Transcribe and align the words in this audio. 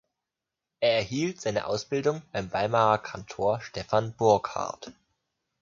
Er 0.79 0.93
erhielt 0.95 1.39
seine 1.41 1.67
Ausbildung 1.67 2.23
beim 2.31 2.51
Weimarer 2.51 2.97
Kantor 2.97 3.61
Stephan 3.61 4.15
Burckhard. 4.15 4.93